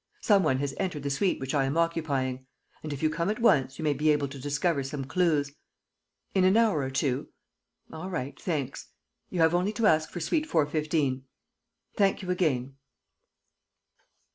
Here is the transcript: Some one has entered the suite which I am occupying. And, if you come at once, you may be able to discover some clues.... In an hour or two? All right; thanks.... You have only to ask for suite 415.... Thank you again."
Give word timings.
Some 0.21 0.41
one 0.41 0.57
has 0.57 0.73
entered 0.79 1.03
the 1.03 1.11
suite 1.11 1.39
which 1.39 1.53
I 1.53 1.65
am 1.65 1.77
occupying. 1.77 2.47
And, 2.81 2.91
if 2.91 3.03
you 3.03 3.09
come 3.11 3.29
at 3.29 3.37
once, 3.37 3.77
you 3.77 3.83
may 3.83 3.93
be 3.93 4.09
able 4.09 4.27
to 4.29 4.39
discover 4.39 4.81
some 4.81 5.05
clues.... 5.05 5.51
In 6.33 6.43
an 6.43 6.57
hour 6.57 6.79
or 6.79 6.89
two? 6.89 7.29
All 7.93 8.09
right; 8.09 8.35
thanks.... 8.41 8.87
You 9.29 9.41
have 9.41 9.53
only 9.53 9.73
to 9.73 9.85
ask 9.85 10.09
for 10.09 10.19
suite 10.19 10.47
415.... 10.47 11.25
Thank 11.97 12.23
you 12.23 12.31
again." 12.31 12.77